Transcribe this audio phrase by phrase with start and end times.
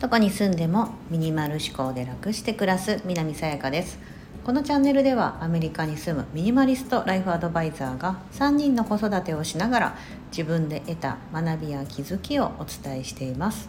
[0.00, 3.98] どこに住んでもミニマル思考で楽して暮らす南さやかです。
[4.44, 9.96] このチャンネルではアメリカに住むミニマリストライフアドバイザーが3人の子育てをしながら
[10.30, 13.68] 自分で得た学びや気づきをお伝えしています。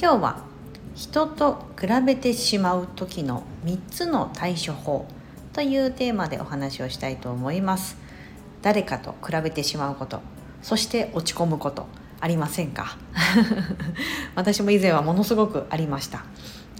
[0.00, 0.44] 今日は
[0.94, 5.08] 人と比べてしまう時の3つの対処法
[5.52, 7.96] というテーマでお話をしたいと思います。
[8.62, 10.20] 誰かと比べてしまうこと
[10.62, 11.86] そして落ち込むこと。
[12.20, 12.96] ありませんか？
[14.34, 16.24] 私も以前はものすごくありました。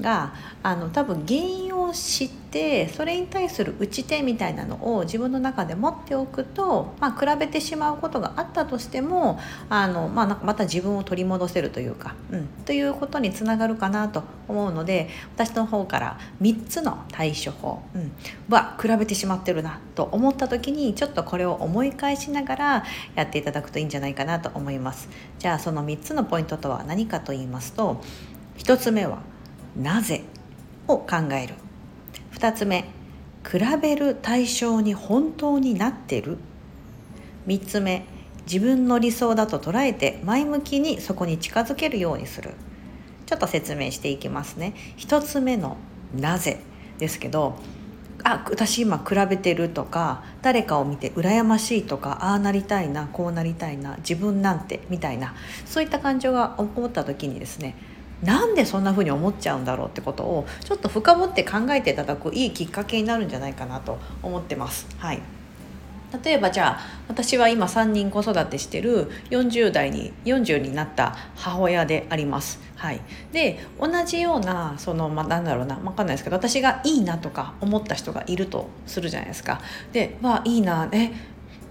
[0.01, 18.13] があの多分原因を知ってそれに対する打ち手みたいなのを自分の中で持っておくと、まあ、比べてしまうことがあったとしてもあの、まあ、なんかまた自分を取り戻せるというか、うん、ということにつながるかなと思うので私の方から3つの対処法、うん、
[18.49, 22.85] は比べてしまってるなと思った時にちょっとこれを思い返しながら
[23.15, 25.09] やっていただくといいんじゃないかなと思います。
[25.39, 28.03] じゃあその3つのポイントとは何かと言いますと
[28.59, 29.23] 1つ目は
[29.79, 30.23] なぜ？
[30.87, 31.55] を考える。
[32.33, 32.83] 2つ目
[33.49, 36.39] 比べる対象に本当になってる
[37.47, 38.05] ？3つ目
[38.45, 42.51] 自分の理想だと捉えて前向きにそこに近づけるようにする。
[43.27, 44.75] ちょっと説明していきますね。
[44.97, 45.77] 1つ目の
[46.19, 46.61] 「なぜ」
[46.99, 47.59] ですけど
[48.25, 55.35] あ私今比べてるとか誰かを見て羨ましいとかああなりたいなこうなりたいな自分なんてみたいな
[55.67, 57.77] そういった感情が起こった時にですね
[58.23, 64.87] なんでそんな風に思っちゃうんだろうってことをちょっと深掘って考えていただくいいきっかけになるんじゃないかなと思ってます。
[64.99, 65.21] はい
[66.25, 72.61] 例えばじゃあ私は今3人子育てしてる40代に40になった母親であります。
[72.77, 73.01] はい、
[73.33, 79.61] で同じようなその、まあ、なんだろうな分かんないですけど私がいいなとか思った人がいるとするじゃないですか。
[79.93, 81.11] でまあいいなえ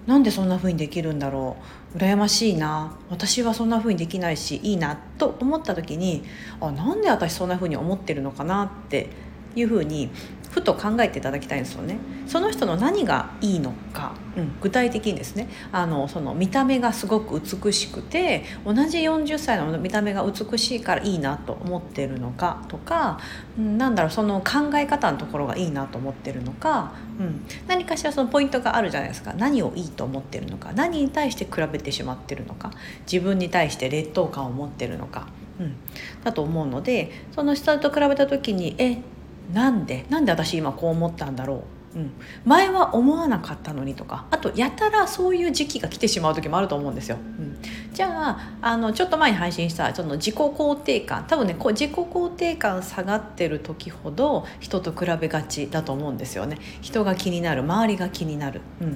[0.07, 1.57] なんでそんな風にできるんだろ
[1.93, 1.97] う？
[1.97, 2.97] 羨ましいな。
[3.09, 6.23] 私はそんな風にできないしいいなと思った時に
[6.59, 9.09] あなんで私そんな風に思ってるのかなって
[9.59, 10.09] いう風に
[10.57, 11.97] ふと考えていただきたいんですよね。
[12.25, 15.49] その人の何がいいのか、うん、具体的にですね。
[15.71, 23.19] あのその見た目がすごく美しくて同じ40歳の見た目が美しいからいいなと思ってるのかとか、
[23.57, 29.33] うん、なんだろうその考え方のところがいいなと思ってるのか、うん、何かしらそのポイントがあるじゃないですか。
[29.33, 30.71] 何をいいと思ってるのか。
[30.73, 32.71] 何に対して比べてしまってるのか。
[33.11, 35.27] 自分に対して劣等感を持ってるのか。
[35.59, 35.75] うん、
[36.23, 38.99] だと思うのでその下と比べた時にえ
[39.53, 41.63] なんでなんで私今こう思ったんだろ
[41.95, 42.11] う、うん、
[42.45, 47.17] 前は思わなかったのにとかあとやたらそういう時期が来てしまう時もあると思うんですよ。
[47.17, 47.57] うん、
[47.93, 56.57] じゃああのちょっと前に配信したその自己肯定感多分ねこう自己肯定感下がってる時ほど人と比べがちだと思うんですよね。
[56.81, 58.61] 人が気になる周りが気になる。
[58.81, 58.95] うん、っ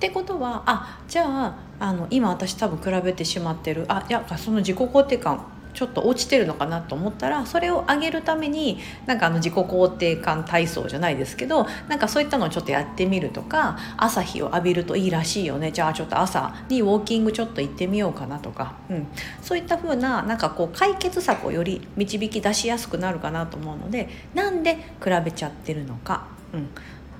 [0.00, 15.72] てことはあじゃああの今私多分比べてしまってるあいやその自己肯定感ちょっと落ちてるのかなと思ったらそれを上げるためになんかあの自己肯定感体操じゃないですけどなんかそういったのをちょっとやってみるとか朝日を浴びるといいらしいよね。
[15.72, 19.06] じゃあちょっと朝にウォーキングちょっと行ってみようかなとか、うん、
[19.40, 26.64] そういった風ななんかこう解決策をより導き出しやすくなるかなと思うのでなんで比べちゃってるのか、うん、っ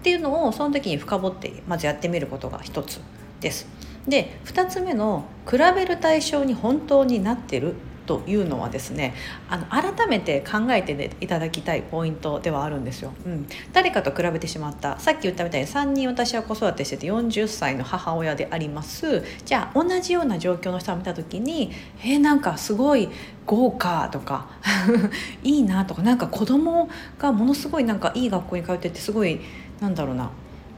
[0.02, 3.00] ていうのをその時に深掘ってまずやってみることが一つ
[3.40, 3.66] です。
[4.06, 7.74] で2つ目の比べる対象に本当になってる
[8.06, 9.14] というのはですね
[9.48, 14.98] あの改めて考えて、ね、いただきたいポイントではあるんですよ、うん、誰かと比べてしまった。
[14.98, 19.22] さっき言ったみたいに3人私は子育てしてて40歳の母親であります。
[19.44, 23.08] じゃあ同じような状況の人を見た時にえー、なんかすごい
[23.46, 24.46] 豪華とか
[25.42, 29.40] いいなとかなんか子供がものすごいなんかいい学校に通っててすごい
[29.80, 30.30] なんだろうな、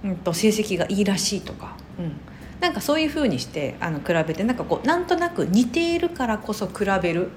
[0.05, 1.77] うんと、成績がいいらしいとか。
[1.99, 2.34] うん。
[2.65, 7.29] なんかそういうふうにしてあの比べてなんかこうなんとなく似ているからこそ比べる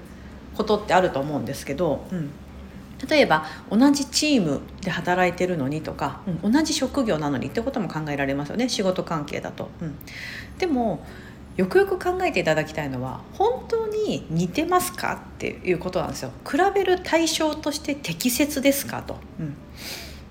[0.56, 2.30] ことってあると思うんですけど、うん、
[3.06, 9.68] 例えば同じチームで働いてるのにとか、うん、同じ職業なのにってことも考えられますよね仕事関係だと。
[9.82, 9.98] うん、
[10.56, 11.04] でも
[11.58, 16.30] よくよく考えていただきたいのは本当に似てますかっていうことなんですよ。
[16.50, 19.18] 比べる対象として適切ですかと。
[19.38, 19.54] うん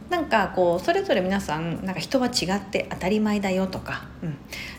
[0.10, 4.38] なんかこうそれぞれ皆さんなんか人は違って当たり前だよとか、うん、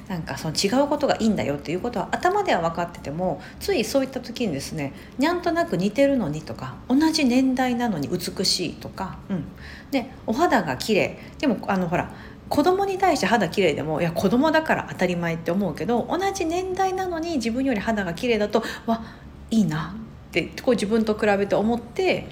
[0.08, 9.44] なんかその違うことがいいんだよっていうことは頭では分かっててもついそういった時にですねなんとなく似てるのにとか同じ年代なのに美しいとか、うん、
[9.90, 11.19] でお肌が綺麗。
[11.38, 12.10] でもあのほら
[12.48, 19.04] 子供に対して肌綺麗でもいや子供だから当たり前って思うけど同じ年代なのに自分より肌が綺麗だとわ
[19.50, 19.94] いいな
[20.28, 22.26] ってこう自分と比べて思って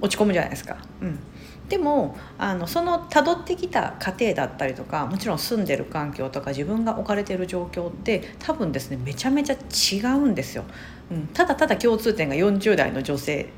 [0.00, 0.76] 落ち込むじゃないですか。
[1.00, 1.18] うん。
[1.68, 10.64] でもあのそのたどってきた過程だったりとかもちろん住んでる環境とか自分が置かれてる状況って多分ですねめちゃめちゃ違うんですよ。
[11.10, 13.48] うん、ただただ共通点が40代の女性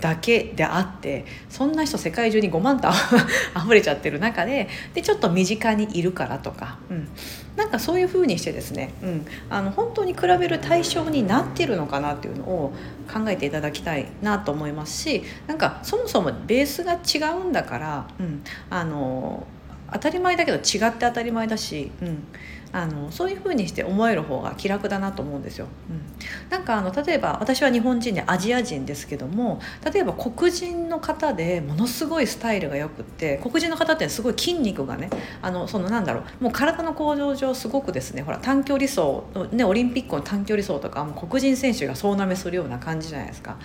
[0.00, 2.88] だけであってそんな人世界中に5万と
[3.56, 7.08] 溢れちゃってる中ででちょっと身近にいるからとか、うん、
[7.56, 12.72] なんかそういうふうにしてですね、うん、あの本当に比べる対象になってるのかなっていうのを
[13.12, 19.46] 考えていただきたいなと思いますしなんかそもそもベースが違うんだから、うん、あの
[19.92, 22.24] 当たり前だけど違って当たり前だし、うん、
[22.72, 25.66] あのそういうふうにして思える方が気楽だなと思うんですよ。
[25.88, 26.02] うん、
[26.50, 29.60] なんかあの例えば私は日本人でアジア人ですけども
[29.90, 35.08] 例えば黒人の方でものすごいスタイルがよくって黒人の方ってすごい筋肉がね
[35.40, 39.22] あのそのなんだろうもう体の構造上すごくですねほら短距離走
[39.52, 43.56] ね、オリンピックの短距離走とかも黒人選手が総なめするような感じじゃないですか。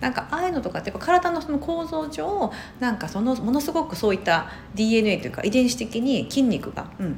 [0.00, 7.16] なんかああいうのとかってやっぱ体のその構造上なんかそのものすごくそういった DNA というか遺伝子的に筋肉が、うん、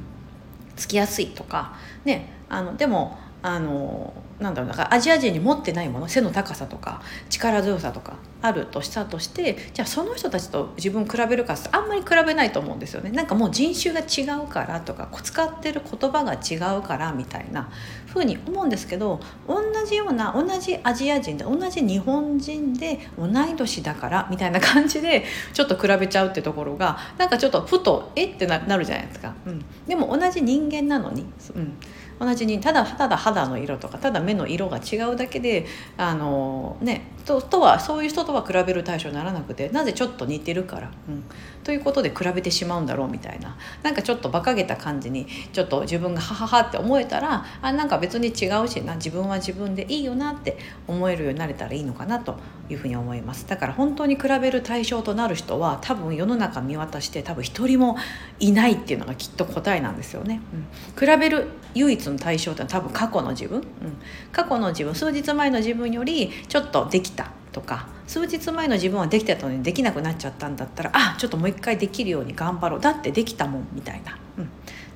[0.75, 13.09] つきやすいとかねあのでもあのなんだろうだからアジア人に持ってないもの背の高さとか力強さとかあるとしたとしてじゃあその人たちと自分比べるかってあんまり比べないと思うんですよね。
[13.09, 17.69] なんかもう人種が違うからとか使ってる言葉が違うからみたいな
[18.05, 25.23] ふうに思うんですけど同じような同じアジア人で同じ日本人で同い年だからみたいな感じで
[25.53, 28.25] ちょっと比べちゃうってところがなんかちょっとふとえ？
[28.25, 31.25] ってなるじゃないですか、うん、でも同じ人間なのに、
[31.55, 31.77] うん、
[32.19, 35.65] 同じにただただ肌の色とかただ目の色が違うだけで
[35.97, 41.23] あのねととはそういう人とは比べる対象にならなくてなぜちょっと似てるから、うん、
[41.63, 43.57] ということで比べてしまうんだろうみたいな。
[43.81, 52.35] なんかちょっと馬鹿げた感じにちょっと自分がハハハって思えたらあなんか別に違うしな自分は自分でいいよなって思えるようになれたらいいのかなと
[52.69, 53.47] いうふうに思います。
[53.47, 57.97] だから本当に比べる対象となる人は多分世の中見渡して多分一人も
[58.39, 63.65] いないっていうのがきっと答えなんですよね、うん、比べる唯一の対象って多分過去の自分、うん、
[64.31, 67.11] 過去の自分数日前の自分よりちょっとでき
[67.53, 72.79] とか数日前の自分はできてたのにできなくなっちゃったんだったらあちょっともう一回できるように頑張ろう。
[72.81, 74.47] だってできたもんみたいな、うん、っ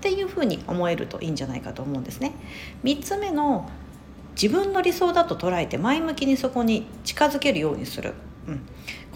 [0.02, 2.34] ていうふうに思えるといいんじゃないかと思うんですね。
[2.84, 3.70] 3つ目の
[4.40, 8.14] 自分の理想だと捉えて前向きにそこに近づけるようにする、
[8.48, 8.62] うん、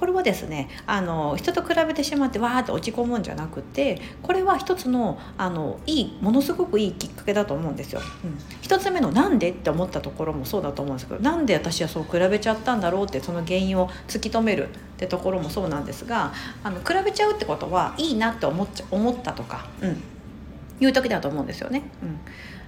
[0.02, 8.02] これはですねあの人と比べてしまってわーって落ち込むんじゃなくてこれは一つのあのいいものすごくいいきっかけだと思うんですよ。
[8.24, 16.34] うん、一つ目の「なんで?」って思ったところもそうだと思うんですけどなんで私はそう比べちゃったんだろうってその原因を突き止めるってところもそうなんですが
[16.64, 20.02] あの比べちゃうってことはいいなって思っちゃ思ったとか、うん、
[20.80, 21.84] いう時だと思うんですよね。
[22.02, 22.20] うん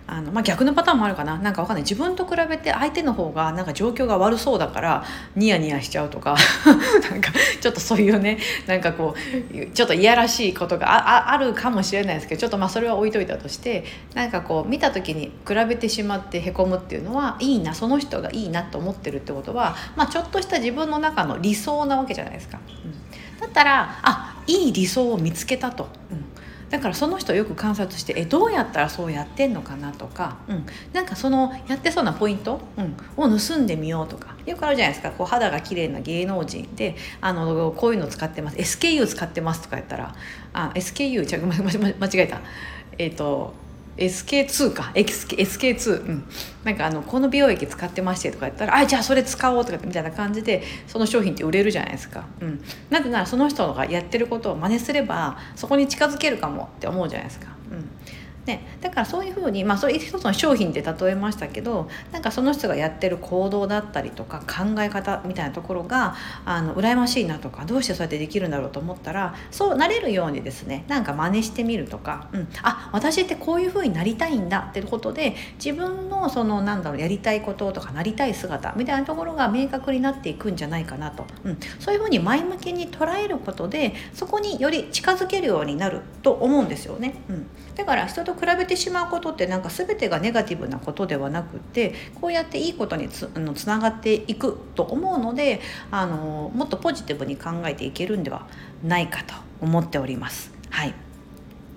[0.05, 5.05] あのまあ、逆のパターンもあるかななんかわかんない自分と比べて相手の方がなんか状況が悪そうだから
[5.35, 6.35] ニヤニヤしちゃうとか
[7.09, 22.59] なんかちょっとそういうねなんかこうちょっといやらしいことがああるかもしれないですけどちょっとまあそれは置いといたとしてなんかこう見た時に比べてしまってへこむっていうのはいいなその人がいいなと思ってるってことは、まあ、ちょっとした自分の中の理想なわけじゃないですか。
[22.83, 25.87] うん、だったらあいい理想を見つけたと。
[26.11, 26.32] うん
[26.73, 35.11] だからその人をよく観察してえどうやったらそうやってんのかなとか、うん、なんかそのやってそうなポイント、うん、を盗んでみようとかよくあるじゃないですか。
[35.11, 38.57] こう肌が綺麗な芸能人であのこういうの使ってます。
[38.57, 40.15] SKU 使ってますとか言ったら
[40.53, 42.41] あ SKU ちゃ間違えた。
[42.97, 43.53] えっ、ー、と
[43.97, 44.91] SK2 か。
[44.95, 46.23] SK2、うん、
[46.63, 57.89] なんかあのこの美容液使ってましてとか言ったら「あじゃあそれ使おう」とかみたいな感じでその商品って売れるじゃないですか、うん、なぜならその人がやってることを真似すればそこに近づけるかもって思うじゃないですか、うん、
[58.45, 87.15] ね、だからそういうふうに、まあ、そういう一つの商品で例えましたけどなんかその人がやってる行動だったりとか考え方みたいなところがあの羨ましいなとかどうしてそうやってできるんだろうと思ったらそうなれるようにですねなんか真似してみるとか、うん、あ私ってこういうふうになりたいんだっていうことで自分のそのなんだろうやりたいこととかなりたい姿みたいなところが明確になっていくんじゃないかなと、うん、そういうふうに前向きに捉えることでそこにより近づけるようになると思うんですよね。
[87.29, 95.61] うん、だから人とと比べてしまうことってなんか全てがネガティブなことではなくてこうやっていいことにつあのつながっていくと思うので
[95.91, 98.47] あのもっとポジティブに考えていけるんでは
[98.83, 100.53] ないかと思っております。
[100.69, 100.93] はい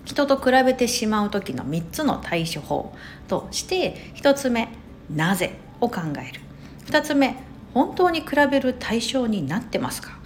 [0.05, 2.95] 人と比べてしまう時の3つの対処法
[3.27, 4.69] として1つ目
[5.13, 6.39] 「なぜ?」を考える
[6.85, 7.35] 2つ目
[7.73, 10.17] 「本当に比べる対象になってますか?」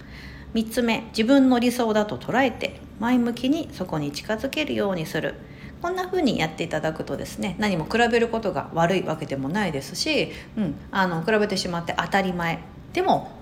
[0.54, 5.34] 3つ目自分の理想だと捉えて前向きにそこに近づけるようにする
[5.82, 12.60] こんな風にやっていただくとですね何も比べることが悪いわけでもないですし、うん、あの比べてしまって当たり前
[12.92, 13.32] でも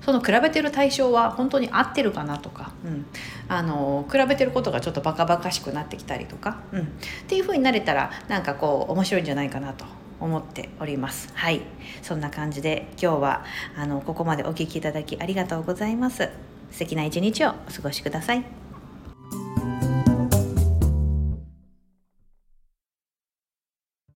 [0.00, 3.04] その比べてる対象は本当に合ってるかなとか、うん、
[3.48, 6.84] あの比べてることがちょっとバカバカしくなってきたりとか、うん、っ
[7.28, 9.84] ていう風になれたらなんかこう面白いんじゃないかなと
[10.20, 11.30] 思っております。
[11.34, 11.62] はい。
[12.02, 13.44] そんな感じで今日は
[13.76, 16.30] あのここまでお聴きいただきありがとうございます。
[16.70, 18.59] 素敵な一日をお過ごしください。